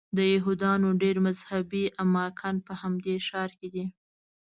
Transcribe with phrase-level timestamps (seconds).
[0.17, 3.85] د یهودانو ډېر مذهبي اماکن په همدې ښار کې دي.